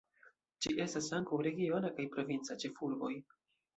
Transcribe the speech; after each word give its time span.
Ĝi 0.65 0.71
estas 0.85 1.09
ankaŭ 1.19 1.39
regiona 1.49 1.93
kaj 1.99 2.07
provinca 2.17 2.59
ĉefurboj. 2.65 3.13